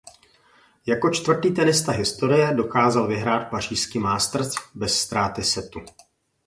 Jako 0.85 1.09
čtvrtý 1.09 1.51
tenista 1.53 1.91
historie 1.91 2.53
dokázal 2.55 3.07
vyhrát 3.07 3.49
pařížský 3.49 3.99
Masters 3.99 4.53
bez 4.75 4.99
ztráty 4.99 5.43
setu. 5.43 5.81